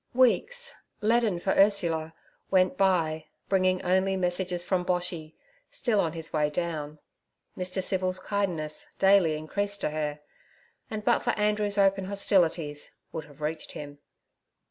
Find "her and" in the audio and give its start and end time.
9.91-11.05